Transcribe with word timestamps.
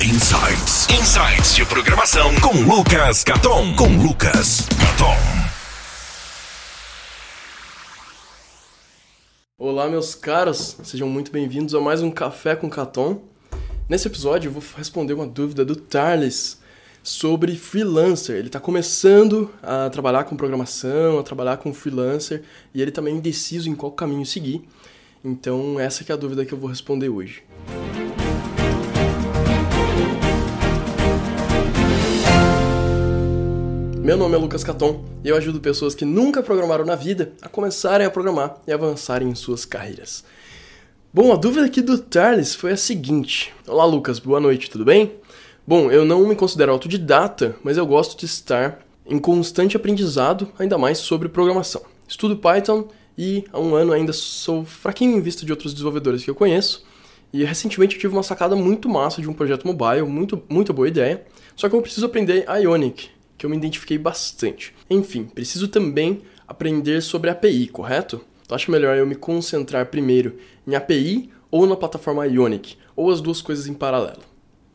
Insights. 0.00 0.86
Insights 0.90 1.56
de 1.56 1.66
programação 1.66 2.32
com 2.36 2.52
Lucas 2.62 3.24
Caton. 3.24 3.74
Com 3.74 3.96
Lucas 4.00 4.68
Caton. 4.78 5.16
Olá, 9.58 9.88
meus 9.88 10.14
caros, 10.14 10.76
sejam 10.84 11.08
muito 11.08 11.32
bem-vindos 11.32 11.74
a 11.74 11.80
mais 11.80 12.00
um 12.00 12.12
Café 12.12 12.54
com 12.54 12.70
Caton. 12.70 13.24
Nesse 13.88 14.06
episódio 14.06 14.48
eu 14.48 14.52
vou 14.52 14.62
responder 14.76 15.14
uma 15.14 15.26
dúvida 15.26 15.64
do 15.64 15.74
Tarles 15.74 16.60
sobre 17.02 17.56
freelancer. 17.56 18.36
Ele 18.36 18.46
está 18.46 18.60
começando 18.60 19.52
a 19.60 19.90
trabalhar 19.90 20.22
com 20.22 20.36
programação, 20.36 21.18
a 21.18 21.24
trabalhar 21.24 21.56
com 21.56 21.74
freelancer 21.74 22.44
e 22.72 22.80
ele 22.80 22.92
também 22.92 23.14
é 23.14 23.16
indeciso 23.16 23.68
em 23.68 23.74
qual 23.74 23.90
caminho 23.90 24.24
seguir. 24.24 24.62
Então, 25.24 25.80
essa 25.80 26.04
é 26.08 26.12
a 26.12 26.16
dúvida 26.16 26.44
que 26.44 26.54
eu 26.54 26.58
vou 26.58 26.70
responder 26.70 27.08
hoje. 27.08 27.42
Meu 34.08 34.16
nome 34.16 34.36
é 34.36 34.38
Lucas 34.38 34.64
Caton 34.64 35.04
e 35.22 35.28
eu 35.28 35.36
ajudo 35.36 35.60
pessoas 35.60 35.94
que 35.94 36.06
nunca 36.06 36.42
programaram 36.42 36.82
na 36.82 36.94
vida 36.94 37.34
a 37.42 37.48
começarem 37.48 38.06
a 38.06 38.10
programar 38.10 38.56
e 38.66 38.72
avançarem 38.72 39.28
em 39.28 39.34
suas 39.34 39.66
carreiras. 39.66 40.24
Bom, 41.12 41.30
a 41.30 41.36
dúvida 41.36 41.66
aqui 41.66 41.82
do 41.82 42.02
Charles 42.10 42.54
foi 42.54 42.72
a 42.72 42.76
seguinte: 42.78 43.52
Olá, 43.66 43.84
Lucas, 43.84 44.18
boa 44.18 44.40
noite, 44.40 44.70
tudo 44.70 44.82
bem? 44.82 45.12
Bom, 45.66 45.90
eu 45.90 46.06
não 46.06 46.26
me 46.26 46.34
considero 46.34 46.72
autodidata, 46.72 47.54
mas 47.62 47.76
eu 47.76 47.84
gosto 47.84 48.18
de 48.18 48.24
estar 48.24 48.80
em 49.06 49.18
constante 49.18 49.76
aprendizado, 49.76 50.48
ainda 50.58 50.78
mais 50.78 50.96
sobre 50.96 51.28
programação. 51.28 51.82
Estudo 52.08 52.38
Python 52.38 52.88
e 53.18 53.44
há 53.52 53.60
um 53.60 53.74
ano 53.74 53.92
ainda 53.92 54.14
sou 54.14 54.64
fraquinho 54.64 55.18
em 55.18 55.20
vista 55.20 55.44
de 55.44 55.52
outros 55.52 55.74
desenvolvedores 55.74 56.24
que 56.24 56.30
eu 56.30 56.34
conheço. 56.34 56.82
E 57.30 57.44
recentemente 57.44 57.96
eu 57.96 58.00
tive 58.00 58.14
uma 58.14 58.22
sacada 58.22 58.56
muito 58.56 58.88
massa 58.88 59.20
de 59.20 59.28
um 59.28 59.34
projeto 59.34 59.66
mobile, 59.66 60.06
muito, 60.06 60.42
muito 60.48 60.72
boa 60.72 60.88
ideia. 60.88 61.26
Só 61.54 61.68
que 61.68 61.76
eu 61.76 61.82
preciso 61.82 62.06
aprender 62.06 62.46
Ionic, 62.48 63.10
que 63.38 63.46
eu 63.46 63.50
me 63.50 63.56
identifiquei 63.56 63.96
bastante. 63.96 64.74
Enfim, 64.90 65.24
preciso 65.24 65.68
também 65.68 66.22
aprender 66.46 67.00
sobre 67.00 67.30
API, 67.30 67.68
correto? 67.68 68.20
Então 68.44 68.56
acho 68.56 68.70
melhor 68.70 68.96
eu 68.96 69.06
me 69.06 69.14
concentrar 69.14 69.86
primeiro 69.86 70.36
em 70.66 70.74
API 70.74 71.30
ou 71.50 71.66
na 71.66 71.76
plataforma 71.76 72.26
Ionic, 72.26 72.76
ou 72.96 73.10
as 73.10 73.20
duas 73.20 73.40
coisas 73.40 73.66
em 73.66 73.74
paralelo. 73.74 74.20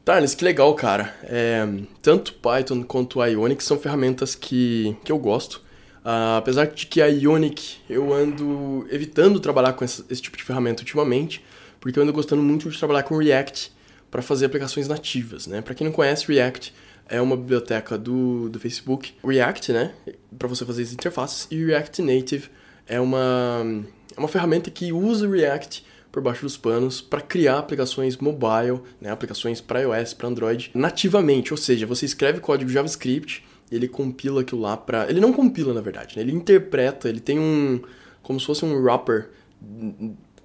Tarnes, 0.06 0.36
que 0.36 0.44
legal, 0.44 0.74
cara. 0.76 1.16
É, 1.24 1.68
tanto 2.02 2.34
Python 2.34 2.84
quanto 2.84 3.24
Ionic 3.24 3.64
são 3.64 3.80
ferramentas 3.80 4.36
que, 4.36 4.96
que 5.04 5.12
eu 5.12 5.18
gosto. 5.18 5.62
Uh, 6.04 6.36
apesar 6.38 6.68
de 6.68 6.86
que 6.86 7.02
a 7.02 7.08
Ionic 7.08 7.78
eu 7.90 8.14
ando 8.14 8.86
evitando 8.92 9.40
trabalhar 9.40 9.72
com 9.72 9.86
esse, 9.86 10.04
esse 10.10 10.22
tipo 10.22 10.36
de 10.36 10.44
ferramenta 10.44 10.82
ultimamente, 10.82 11.44
porque 11.80 11.98
eu 11.98 12.04
ando 12.04 12.12
gostando 12.12 12.44
muito 12.44 12.70
de 12.70 12.78
trabalhar 12.78 13.04
com 13.04 13.18
React 13.18 13.72
para 14.12 14.22
fazer 14.22 14.46
aplicações 14.46 14.88
nativas, 14.88 15.48
né? 15.48 15.62
Para 15.62 15.74
quem 15.74 15.88
não 15.88 15.94
conhece 15.94 16.28
React, 16.28 16.74
é 17.14 17.22
uma 17.22 17.38
biblioteca 17.38 17.96
do, 17.96 18.50
do 18.50 18.60
Facebook. 18.60 19.14
React, 19.24 19.72
né? 19.72 19.94
Para 20.36 20.48
você 20.48 20.66
fazer 20.66 20.82
as 20.82 20.92
interfaces. 20.92 21.48
E 21.52 21.64
React 21.64 22.02
Native 22.02 22.50
é 22.88 23.00
uma, 23.00 23.86
é 24.18 24.20
uma 24.20 24.28
ferramenta 24.28 24.72
que 24.72 24.92
usa 24.92 25.30
React 25.30 25.86
por 26.12 26.24
baixo 26.24 26.42
dos 26.42 26.58
panos 26.58 27.02
para 27.02 27.22
criar 27.22 27.60
aplicações 27.60 28.18
mobile, 28.18 28.82
né? 29.00 29.12
aplicações 29.12 29.62
para 29.62 29.82
iOS, 29.82 30.16
para 30.16 30.28
Android, 30.28 30.72
nativamente. 30.74 31.54
Ou 31.54 31.58
seja, 31.58 31.86
você 31.86 32.08
escreve 32.08 32.40
código 32.40 32.72
JavaScript 32.72 33.46
e 33.72 33.76
ele 33.76 33.88
compila 33.88 34.42
aquilo 34.42 34.62
lá 34.62 34.76
para. 34.76 35.08
Ele 35.08 35.20
não 35.20 35.32
compila, 35.32 35.72
na 35.72 35.82
verdade, 35.82 36.16
né? 36.16 36.24
ele 36.24 36.32
interpreta, 36.32 37.08
ele 37.08 37.20
tem 37.20 37.38
um. 37.38 37.80
como 38.24 38.40
se 38.40 38.46
fosse 38.48 38.66
um 38.66 38.74
wrapper 38.82 39.30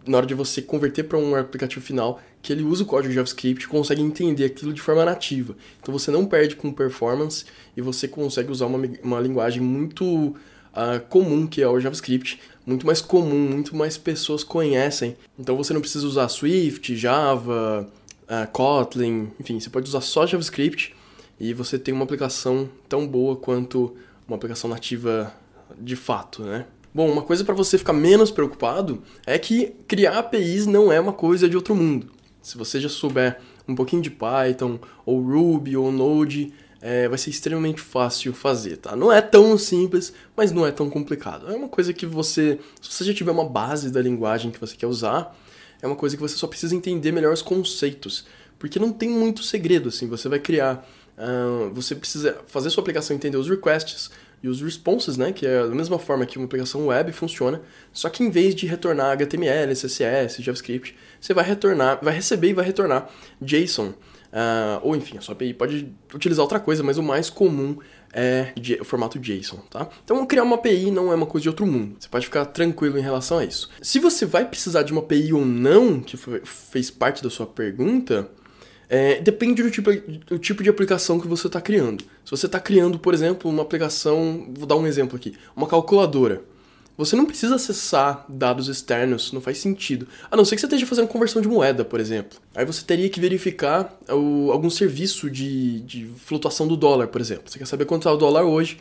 na 0.07 0.19
hora 0.19 0.27
de 0.27 0.35
você 0.35 0.61
converter 0.61 1.05
para 1.05 1.19
um 1.19 1.35
aplicativo 1.35 1.85
final, 1.85 2.21
que 2.41 2.53
ele 2.53 2.63
usa 2.63 2.83
o 2.83 2.87
código 2.87 3.13
JavaScript 3.13 3.67
consegue 3.69 4.01
entender 4.01 4.45
aquilo 4.45 4.73
de 4.73 4.81
forma 4.81 5.05
nativa. 5.05 5.57
Então 5.81 5.93
você 5.93 6.11
não 6.11 6.25
perde 6.25 6.57
com 6.57 6.73
performance 6.73 7.45
e 7.77 7.83
você 7.83 8.07
consegue 8.07 8.51
usar 8.51 8.67
uma, 8.67 8.81
uma 9.03 9.21
linguagem 9.21 9.61
muito 9.61 10.05
uh, 10.07 11.01
comum, 11.09 11.47
que 11.47 11.63
é 11.63 11.69
o 11.69 11.81
JavaScript, 11.81 12.41
muito 12.65 12.87
mais 12.87 13.01
comum, 13.01 13.49
muito 13.49 13.75
mais 13.77 13.97
pessoas 13.97 14.45
conhecem. 14.45 15.17
Então 15.39 15.57
você 15.57 15.73
não 15.73 15.81
precisa 15.81 16.07
usar 16.07 16.29
Swift, 16.29 16.97
Java, 16.97 17.89
uh, 18.25 18.51
Kotlin, 18.53 19.31
enfim, 19.41 19.59
você 19.59 19.71
pode 19.71 19.89
usar 19.89 20.01
só 20.01 20.27
JavaScript 20.27 20.95
e 21.41 21.53
você 21.53 21.79
tem 21.79 21.95
uma 21.95 22.05
aplicação 22.05 22.69
tão 22.89 23.07
boa 23.07 23.37
quanto 23.37 23.97
uma 24.27 24.37
aplicação 24.37 24.69
nativa 24.69 25.33
de 25.79 25.97
fato, 25.97 26.43
né? 26.43 26.67
Bom, 26.95 27.11
uma 27.11 27.23
coisa 27.23 27.45
para 27.45 27.55
você 27.55 27.77
ficar 27.77 27.93
menos 27.93 28.31
preocupado 28.31 29.03
é 29.27 29.39
que 29.39 29.75
criar 29.87 30.19
APIs 30.19 30.67
não 30.67 30.91
é 30.91 30.99
uma 30.99 31.13
coisa 31.13 31.49
de 31.49 31.55
outro 31.55 31.75
mundo. 31.75 32.18
Se 32.49 32.57
você 32.57 32.81
já 32.81 32.89
souber 32.89 33.39
um 33.69 33.75
pouquinho 33.75 34.01
de 34.01 34.11
Python, 34.11 34.79
ou 35.05 35.21
Ruby, 35.21 35.77
ou 35.77 35.93
Node, 35.93 36.53
é, 36.81 37.07
vai 37.07 37.19
ser 37.19 37.29
extremamente 37.29 37.81
fácil 37.81 38.33
fazer, 38.33 38.79
tá? 38.79 38.97
Não 38.97 39.13
é 39.13 39.21
tão 39.21 39.59
simples, 39.59 40.15
mas 40.35 40.51
não 40.51 40.67
é 40.67 40.73
tão 40.73 40.89
complicado. 40.89 41.53
É 41.53 41.55
uma 41.55 41.69
coisa 41.69 41.93
que 41.93 42.07
você, 42.07 42.59
se 42.81 42.91
você 42.91 43.05
já 43.05 43.13
tiver 43.13 43.33
uma 43.33 43.45
base 43.45 43.91
da 43.91 44.01
linguagem 44.01 44.51
que 44.51 44.59
você 44.59 44.75
quer 44.75 44.87
usar, 44.87 45.37
é 45.83 45.87
uma 45.87 45.97
coisa 45.97 46.17
que 46.17 46.23
você 46.23 46.37
só 46.37 46.47
precisa 46.47 46.75
entender 46.75 47.13
melhor 47.13 47.33
os 47.35 47.43
conceitos, 47.43 48.25
porque 48.59 48.79
não 48.79 48.93
tem 48.93 49.11
muito 49.11 49.43
segredo, 49.43 49.91
assim, 49.91 50.09
você 50.09 50.29
vai 50.29 50.39
criar, 50.39 50.89
uh, 51.19 51.73
você 51.75 51.95
precisa 51.95 52.39
fazer 52.47 52.71
sua 52.71 52.81
aplicação 52.81 53.15
entender 53.15 53.37
os 53.37 53.49
requests, 53.49 54.11
e 54.43 54.49
os 54.49 54.61
responses, 54.61 55.17
né, 55.17 55.33
que 55.33 55.47
é 55.47 55.63
da 55.63 55.75
mesma 55.75 55.99
forma 55.99 56.25
que 56.25 56.39
uma 56.39 56.47
aplicação 56.47 56.87
web 56.87 57.13
funciona, 57.13 57.61
só 57.93 58.09
que 58.09 58.23
em 58.23 58.31
vez 58.31 58.55
de 58.55 58.67
retornar 58.67 59.13
HTML, 59.13 59.73
CSS, 59.75 60.43
JavaScript, 60.43 60.95
você 61.21 61.35
vai 61.35 61.45
retornar, 61.45 61.99
vai 62.03 62.15
receber 62.15 62.51
e 62.51 62.53
vai 62.53 62.65
retornar 62.65 63.09
JSON. 63.41 63.95
Uh, 64.29 64.79
ou 64.83 64.95
enfim, 64.95 65.17
a 65.17 65.21
sua 65.23 65.33
API 65.33 65.55
pode 65.55 65.91
utilizar 66.15 66.43
outra 66.43 66.61
coisa, 66.61 66.83
mas 66.83 66.99
o 66.99 67.03
mais 67.03 67.31
comum 67.31 67.79
é 68.13 68.53
o 68.81 68.85
formato 68.85 69.19
JSON, 69.19 69.59
tá? 69.71 69.89
Então 70.05 70.25
criar 70.27 70.43
uma 70.43 70.57
API 70.57 70.91
não 70.91 71.11
é 71.11 71.15
uma 71.15 71.27
coisa 71.27 71.43
de 71.43 71.49
outro 71.49 71.67
mundo. 71.67 71.97
Você 71.99 72.09
pode 72.09 72.27
ficar 72.27 72.45
tranquilo 72.47 72.99
em 72.99 73.03
relação 73.03 73.39
a 73.39 73.45
isso. 73.45 73.71
Se 73.81 73.99
você 73.99 74.27
vai 74.27 74.45
precisar 74.45 74.83
de 74.83 74.93
uma 74.93 75.01
API 75.01 75.33
ou 75.33 75.45
não, 75.45 76.01
que 76.01 76.17
foi, 76.17 76.43
fez 76.45 76.91
parte 76.91 77.23
da 77.23 77.31
sua 77.31 77.47
pergunta, 77.47 78.31
é, 78.89 79.21
depende 79.21 79.63
do 79.63 79.71
tipo, 79.71 79.91
do 80.27 80.39
tipo 80.39 80.63
de 80.63 80.71
aplicação 80.71 81.21
que 81.21 81.29
você 81.29 81.47
está 81.47 81.61
criando. 81.61 82.05
Se 82.25 82.31
você 82.31 82.47
está 82.47 82.59
criando, 82.59 82.99
por 82.99 83.13
exemplo, 83.13 83.51
uma 83.51 83.63
aplicação, 83.63 84.49
vou 84.57 84.67
dar 84.67 84.77
um 84.77 84.87
exemplo 84.87 85.17
aqui, 85.17 85.35
uma 85.55 85.67
calculadora. 85.67 86.43
Você 86.97 87.15
não 87.15 87.27
precisa 87.27 87.55
acessar 87.55 88.25
dados 88.29 88.67
externos, 88.67 89.33
não 89.33 89.41
faz 89.41 89.59
sentido. 89.59 90.09
A 90.29 90.37
não 90.37 90.45
ser 90.45 90.57
que 90.57 90.61
você 90.61 90.67
esteja 90.67 90.85
fazendo 90.85 91.07
conversão 91.07 91.41
de 91.41 91.47
moeda, 91.47 91.85
por 91.85 92.01
exemplo. 92.01 92.41
Aí 92.57 92.65
você 92.65 92.85
teria 92.85 93.09
que 93.09 93.21
verificar 93.21 93.97
o, 94.09 94.51
algum 94.51 94.69
serviço 94.69 95.31
de, 95.31 95.79
de 95.83 96.07
flutuação 96.25 96.67
do 96.67 96.77
dólar, 96.77 97.07
por 97.07 97.21
exemplo. 97.21 97.45
Você 97.47 97.57
quer 97.57 97.67
saber 97.67 97.85
quanto 97.85 98.03
está 98.03 98.13
o 98.13 98.17
dólar 98.17 98.43
hoje, 98.43 98.79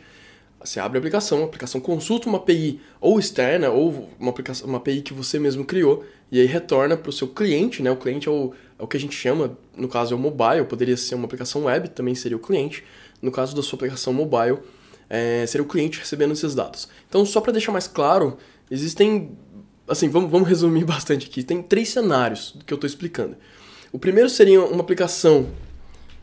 você 0.60 0.80
abre 0.80 0.98
a 0.98 1.00
aplicação, 1.00 1.42
a 1.42 1.44
aplicação 1.44 1.80
consulta 1.80 2.28
uma 2.28 2.38
API 2.38 2.80
ou 3.00 3.18
externa 3.18 3.70
ou 3.70 4.08
uma, 4.18 4.30
aplicação, 4.30 4.66
uma 4.66 4.78
API 4.78 5.02
que 5.02 5.14
você 5.14 5.38
mesmo 5.38 5.64
criou 5.64 6.04
e 6.32 6.40
aí 6.40 6.46
retorna 6.46 6.96
para 6.96 7.10
o 7.10 7.12
seu 7.12 7.28
cliente, 7.28 7.82
né? 7.82 7.90
O 7.90 7.96
cliente 7.96 8.28
é 8.28 8.30
o, 8.30 8.52
é 8.78 8.82
o 8.82 8.86
que 8.86 8.96
a 8.96 9.00
gente 9.00 9.14
chama, 9.14 9.56
no 9.76 9.88
caso 9.88 10.12
é 10.12 10.16
o 10.16 10.18
mobile, 10.18 10.64
poderia 10.64 10.96
ser 10.96 11.14
uma 11.14 11.26
aplicação 11.26 11.64
web, 11.64 11.88
também 11.90 12.14
seria 12.14 12.36
o 12.36 12.40
cliente. 12.40 12.84
No 13.22 13.30
caso 13.30 13.54
da 13.54 13.62
sua 13.62 13.76
aplicação 13.76 14.12
mobile, 14.12 14.58
é, 15.08 15.46
seria 15.46 15.64
o 15.64 15.68
cliente 15.68 15.98
recebendo 15.98 16.32
esses 16.32 16.54
dados. 16.54 16.88
Então, 17.08 17.24
só 17.24 17.40
para 17.40 17.52
deixar 17.52 17.72
mais 17.72 17.86
claro, 17.86 18.36
existem, 18.70 19.30
assim, 19.86 20.08
vamos, 20.08 20.30
vamos 20.30 20.48
resumir 20.48 20.84
bastante 20.86 21.26
aqui. 21.26 21.42
Tem 21.42 21.62
três 21.62 21.88
cenários 21.88 22.56
que 22.66 22.72
eu 22.72 22.76
estou 22.76 22.86
explicando. 22.86 23.36
O 23.92 23.98
primeiro 23.98 24.28
seria 24.28 24.62
uma 24.62 24.80
aplicação 24.80 25.48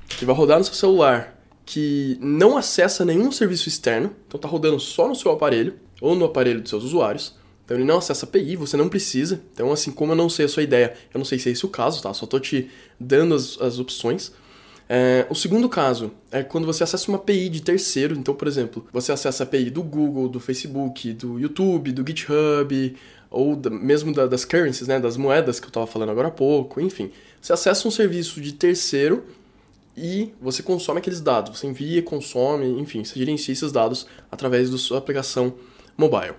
que 0.07 0.25
vai 0.25 0.35
rodar 0.35 0.59
no 0.59 0.63
seu 0.63 0.75
celular 0.75 1.34
que 1.65 2.17
não 2.21 2.57
acessa 2.57 3.03
nenhum 3.03 3.31
serviço 3.31 3.67
externo, 3.67 4.15
então 4.27 4.37
está 4.37 4.47
rodando 4.47 4.79
só 4.79 5.07
no 5.07 5.15
seu 5.15 5.31
aparelho 5.31 5.73
ou 5.99 6.15
no 6.15 6.25
aparelho 6.25 6.61
dos 6.61 6.69
seus 6.69 6.83
usuários. 6.83 7.35
Então 7.65 7.75
ele 7.75 7.83
não 7.83 7.97
acessa 7.97 8.25
API, 8.25 8.55
você 8.55 8.77
não 8.77 8.87
precisa. 8.87 9.41
Então, 9.51 9.71
assim, 9.71 9.91
como 9.91 10.11
eu 10.11 10.15
não 10.15 10.29
sei 10.29 10.45
a 10.45 10.47
sua 10.47 10.61
ideia, 10.61 10.93
eu 11.11 11.17
não 11.17 11.25
sei 11.25 11.39
se 11.39 11.49
é 11.49 11.51
esse 11.51 11.65
o 11.65 11.69
caso, 11.69 12.01
tá? 12.01 12.13
Só 12.13 12.25
estou 12.25 12.39
te 12.39 12.69
dando 12.99 13.33
as, 13.33 13.59
as 13.59 13.79
opções. 13.79 14.31
É, 14.87 15.25
o 15.31 15.33
segundo 15.33 15.67
caso 15.67 16.11
é 16.31 16.43
quando 16.43 16.67
você 16.67 16.83
acessa 16.83 17.09
uma 17.09 17.17
API 17.17 17.49
de 17.49 17.63
terceiro. 17.63 18.15
Então, 18.15 18.35
por 18.35 18.47
exemplo, 18.47 18.85
você 18.93 19.11
acessa 19.11 19.41
a 19.41 19.45
API 19.45 19.71
do 19.71 19.81
Google, 19.81 20.29
do 20.29 20.39
Facebook, 20.39 21.11
do 21.13 21.39
YouTube, 21.39 21.91
do 21.91 22.05
GitHub, 22.05 22.95
ou 23.31 23.55
da, 23.55 23.71
mesmo 23.71 24.13
da, 24.13 24.27
das 24.27 24.45
currencies, 24.45 24.87
né? 24.87 24.99
Das 24.99 25.17
moedas 25.17 25.59
que 25.59 25.65
eu 25.65 25.69
estava 25.69 25.87
falando 25.87 26.11
agora 26.11 26.27
há 26.27 26.31
pouco, 26.31 26.79
enfim. 26.79 27.09
Você 27.41 27.51
acessa 27.51 27.87
um 27.87 27.91
serviço 27.91 28.39
de 28.39 28.53
terceiro 28.53 29.23
e 29.97 30.33
você 30.41 30.61
consome 30.61 30.99
aqueles 30.99 31.21
dados, 31.21 31.57
você 31.57 31.67
envia, 31.67 32.01
consome, 32.01 32.67
enfim, 32.79 33.03
você 33.03 33.17
gerencia 33.17 33.51
esses 33.51 33.71
dados 33.71 34.05
através 34.31 34.69
da 34.69 34.77
sua 34.77 34.97
aplicação 34.97 35.53
mobile. 35.97 36.33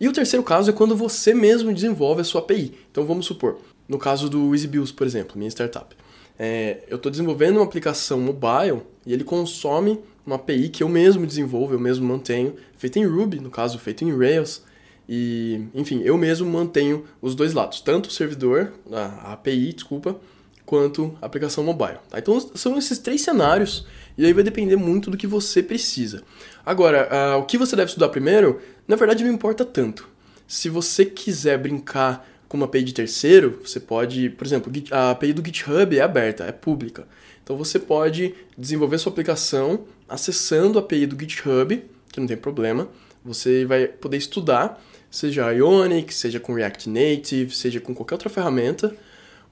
E 0.00 0.08
o 0.08 0.12
terceiro 0.12 0.42
caso 0.42 0.70
é 0.70 0.72
quando 0.72 0.96
você 0.96 1.34
mesmo 1.34 1.72
desenvolve 1.72 2.22
a 2.22 2.24
sua 2.24 2.40
API. 2.40 2.74
Então 2.90 3.04
vamos 3.04 3.26
supor, 3.26 3.58
no 3.88 3.98
caso 3.98 4.28
do 4.28 4.54
EasyBills, 4.54 4.92
por 4.92 5.06
exemplo, 5.06 5.36
minha 5.36 5.50
startup, 5.50 5.94
é, 6.38 6.84
eu 6.88 6.96
estou 6.96 7.10
desenvolvendo 7.10 7.56
uma 7.56 7.64
aplicação 7.64 8.18
mobile 8.18 8.82
e 9.06 9.12
ele 9.12 9.24
consome 9.24 10.00
uma 10.26 10.36
API 10.36 10.68
que 10.68 10.82
eu 10.82 10.88
mesmo 10.88 11.26
desenvolvo, 11.26 11.74
eu 11.74 11.80
mesmo 11.80 12.06
mantenho, 12.06 12.54
feita 12.76 12.98
em 12.98 13.04
Ruby, 13.04 13.40
no 13.40 13.50
caso, 13.50 13.78
feito 13.78 14.04
em 14.04 14.16
Rails. 14.16 14.62
E, 15.08 15.66
enfim, 15.74 16.00
eu 16.04 16.16
mesmo 16.16 16.48
mantenho 16.48 17.04
os 17.20 17.34
dois 17.34 17.52
lados, 17.52 17.80
tanto 17.80 18.08
o 18.08 18.12
servidor, 18.12 18.72
a 18.90 19.32
API, 19.32 19.72
desculpa, 19.72 20.16
quanto 20.64 21.16
aplicação 21.20 21.64
mobile. 21.64 21.98
Tá? 22.08 22.18
Então 22.18 22.38
são 22.54 22.78
esses 22.78 22.98
três 22.98 23.22
cenários 23.22 23.86
e 24.16 24.24
aí 24.24 24.32
vai 24.32 24.44
depender 24.44 24.76
muito 24.76 25.10
do 25.10 25.16
que 25.16 25.26
você 25.26 25.62
precisa. 25.62 26.22
Agora, 26.64 27.08
uh, 27.10 27.38
o 27.38 27.44
que 27.44 27.58
você 27.58 27.74
deve 27.74 27.88
estudar 27.88 28.08
primeiro, 28.08 28.60
na 28.86 28.96
verdade 28.96 29.24
não 29.24 29.32
importa 29.32 29.64
tanto. 29.64 30.08
Se 30.46 30.68
você 30.68 31.04
quiser 31.04 31.58
brincar 31.58 32.28
com 32.48 32.56
uma 32.58 32.66
API 32.66 32.82
de 32.82 32.92
terceiro, 32.92 33.60
você 33.64 33.80
pode, 33.80 34.28
por 34.30 34.46
exemplo, 34.46 34.70
a 34.90 35.12
API 35.12 35.32
do 35.32 35.42
GitHub 35.44 35.96
é 35.96 36.02
aberta, 36.02 36.44
é 36.44 36.52
pública. 36.52 37.08
Então 37.42 37.56
você 37.56 37.78
pode 37.78 38.34
desenvolver 38.56 38.98
sua 38.98 39.10
aplicação 39.10 39.84
acessando 40.08 40.78
a 40.78 40.82
API 40.82 41.06
do 41.06 41.18
GitHub, 41.18 41.82
que 42.12 42.20
não 42.20 42.26
tem 42.26 42.36
problema. 42.36 42.88
Você 43.24 43.64
vai 43.64 43.86
poder 43.86 44.18
estudar, 44.18 44.82
seja 45.10 45.50
Ionic, 45.50 46.12
seja 46.12 46.38
com 46.38 46.52
React 46.52 46.90
Native, 46.90 47.54
seja 47.54 47.80
com 47.80 47.94
qualquer 47.94 48.16
outra 48.16 48.28
ferramenta. 48.28 48.94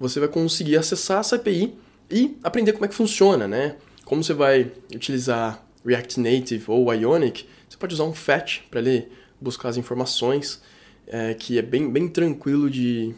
Você 0.01 0.19
vai 0.19 0.29
conseguir 0.31 0.79
acessar 0.79 1.21
essa 1.21 1.37
API 1.37 1.75
e 2.11 2.39
aprender 2.43 2.73
como 2.73 2.87
é 2.87 2.89
que 2.89 2.95
funciona, 2.95 3.47
né? 3.47 3.77
Como 4.05 4.25
você 4.25 4.33
vai 4.33 4.73
utilizar 4.95 5.63
React 5.85 6.19
Native 6.19 6.65
ou 6.69 6.93
Ionic, 6.93 7.47
você 7.69 7.77
pode 7.77 7.95
usar 7.95 8.05
um 8.05 8.15
fetch 8.15 8.63
para 8.71 8.81
ele 8.81 9.09
buscar 9.39 9.69
as 9.69 9.77
informações 9.77 10.63
é, 11.07 11.35
que 11.35 11.59
é 11.59 11.63
bem, 11.63 11.91
bem 11.91 12.09
tranquilo 12.09 12.71
de, 12.71 13.15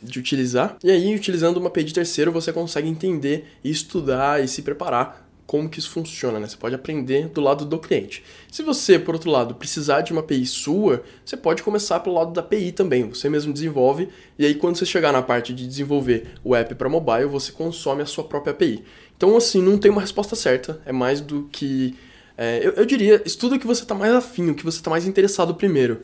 de 0.00 0.18
utilizar. 0.20 0.76
E 0.84 0.92
aí, 0.92 1.12
utilizando 1.14 1.56
uma 1.56 1.66
API 1.66 1.82
de 1.82 1.94
terceiro, 1.94 2.30
você 2.30 2.52
consegue 2.52 2.88
entender 2.88 3.46
estudar 3.64 4.42
e 4.42 4.46
se 4.46 4.62
preparar 4.62 5.28
como 5.52 5.68
que 5.68 5.78
isso 5.78 5.90
funciona, 5.90 6.40
né? 6.40 6.48
Você 6.48 6.56
pode 6.56 6.74
aprender 6.74 7.28
do 7.28 7.42
lado 7.42 7.66
do 7.66 7.78
cliente. 7.78 8.24
Se 8.50 8.62
você, 8.62 8.98
por 8.98 9.14
outro 9.14 9.30
lado, 9.30 9.54
precisar 9.54 10.00
de 10.00 10.10
uma 10.10 10.22
API 10.22 10.46
sua, 10.46 11.02
você 11.22 11.36
pode 11.36 11.62
começar 11.62 12.00
pelo 12.00 12.16
lado 12.16 12.32
da 12.32 12.40
API 12.40 12.72
também. 12.72 13.06
Você 13.10 13.28
mesmo 13.28 13.52
desenvolve 13.52 14.08
e 14.38 14.46
aí 14.46 14.54
quando 14.54 14.76
você 14.78 14.86
chegar 14.86 15.12
na 15.12 15.20
parte 15.20 15.52
de 15.52 15.68
desenvolver 15.68 16.36
o 16.42 16.56
app 16.56 16.74
para 16.74 16.88
mobile, 16.88 17.26
você 17.26 17.52
consome 17.52 18.00
a 18.00 18.06
sua 18.06 18.24
própria 18.24 18.52
API. 18.52 18.82
Então, 19.14 19.36
assim, 19.36 19.60
não 19.60 19.76
tem 19.76 19.90
uma 19.90 20.00
resposta 20.00 20.34
certa. 20.34 20.80
É 20.86 20.92
mais 20.92 21.20
do 21.20 21.46
que... 21.52 21.94
É, 22.38 22.66
eu, 22.66 22.72
eu 22.72 22.86
diria, 22.86 23.20
estuda 23.26 23.56
o 23.56 23.58
que 23.58 23.66
você 23.66 23.82
está 23.82 23.94
mais 23.94 24.14
afim, 24.14 24.48
o 24.48 24.54
que 24.54 24.64
você 24.64 24.78
está 24.78 24.88
mais 24.88 25.06
interessado 25.06 25.54
primeiro 25.54 26.00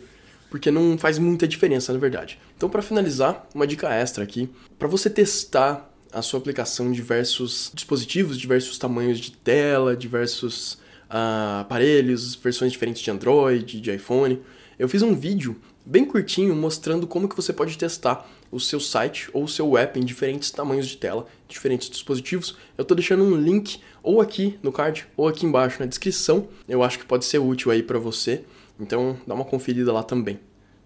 porque 0.51 0.71
não 0.71 0.97
faz 0.97 1.19
muita 1.19 1.47
diferença, 1.47 1.93
na 1.93 1.99
verdade. 1.99 2.39
Então, 2.57 2.71
para 2.71 2.81
finalizar, 2.81 3.47
uma 3.55 3.67
dica 3.67 3.93
extra 3.93 4.25
aqui, 4.25 4.49
para 4.79 4.89
você 4.89 5.11
testar 5.11 5.91
a 6.13 6.23
sua 6.23 6.39
aplicação 6.39 6.89
em 6.89 6.93
diversos 6.93 7.71
dispositivos, 7.75 8.39
diversos 8.39 8.79
tamanhos 8.79 9.19
de 9.19 9.33
tela, 9.33 9.97
diversos 9.97 10.75
uh, 11.11 11.61
aparelhos, 11.61 12.35
versões 12.35 12.73
diferentes 12.73 13.03
de 13.03 13.11
Android, 13.11 13.81
de 13.81 13.95
iPhone, 13.95 14.41
eu 14.79 14.89
fiz 14.89 15.03
um 15.03 15.15
vídeo 15.15 15.61
bem 15.85 16.05
curtinho 16.05 16.55
mostrando 16.55 17.07
como 17.07 17.29
que 17.29 17.35
você 17.35 17.53
pode 17.53 17.77
testar 17.77 18.31
o 18.51 18.61
seu 18.61 18.79
site 18.79 19.29
ou 19.33 19.45
o 19.45 19.49
seu 19.49 19.77
app 19.77 19.99
em 19.99 20.05
diferentes 20.05 20.51
tamanhos 20.51 20.87
de 20.87 20.97
tela, 20.97 21.27
diferentes 21.49 21.91
dispositivos. 21.91 22.57
Eu 22.77 22.83
estou 22.83 22.95
deixando 22.95 23.25
um 23.25 23.35
link 23.35 23.81
ou 24.03 24.21
aqui 24.21 24.59
no 24.63 24.71
card 24.71 25.07
ou 25.17 25.27
aqui 25.27 25.45
embaixo 25.47 25.81
na 25.81 25.87
descrição. 25.87 26.49
Eu 26.69 26.83
acho 26.83 26.99
que 26.99 27.05
pode 27.05 27.25
ser 27.25 27.39
útil 27.39 27.73
aí 27.73 27.83
para 27.83 27.99
você. 27.99 28.45
Então 28.79 29.19
dá 29.27 29.35
uma 29.35 29.45
conferida 29.45 29.93
lá 29.93 30.03
também, 30.03 30.39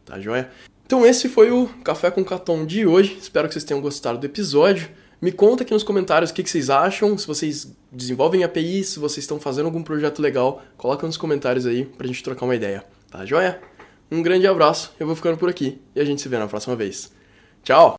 tá 0.04 0.18
joia? 0.18 0.50
Então 0.86 1.04
esse 1.04 1.28
foi 1.28 1.50
o 1.50 1.66
Café 1.84 2.10
com 2.10 2.24
Catom 2.24 2.64
de 2.64 2.86
hoje. 2.86 3.18
Espero 3.20 3.48
que 3.48 3.54
vocês 3.54 3.64
tenham 3.64 3.80
gostado 3.80 4.18
do 4.18 4.26
episódio. 4.26 4.88
Me 5.22 5.30
conta 5.30 5.62
aqui 5.62 5.72
nos 5.72 5.84
comentários 5.84 6.32
o 6.32 6.34
que, 6.34 6.42
vocês 6.42 6.68
acham, 6.68 7.16
se 7.16 7.24
vocês 7.28 7.72
desenvolvem 7.92 8.42
API, 8.42 8.82
se 8.82 8.98
vocês 8.98 9.22
estão 9.22 9.38
fazendo 9.38 9.66
algum 9.66 9.80
projeto 9.80 10.20
legal, 10.20 10.60
coloca 10.76 11.06
nos 11.06 11.16
comentários 11.16 11.64
aí 11.64 11.84
pra 11.84 12.08
gente 12.08 12.24
trocar 12.24 12.44
uma 12.44 12.56
ideia, 12.56 12.84
tá 13.08 13.24
joia? 13.24 13.60
Um 14.10 14.20
grande 14.20 14.48
abraço, 14.48 14.92
eu 14.98 15.06
vou 15.06 15.14
ficando 15.14 15.38
por 15.38 15.48
aqui 15.48 15.80
e 15.94 16.00
a 16.00 16.04
gente 16.04 16.20
se 16.20 16.28
vê 16.28 16.36
na 16.38 16.48
próxima 16.48 16.74
vez. 16.74 17.12
Tchau! 17.62 17.94